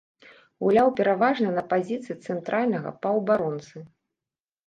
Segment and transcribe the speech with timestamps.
[0.67, 3.77] Гуляў пераважна на пазіцыі цэнтральнага паўабаронцы.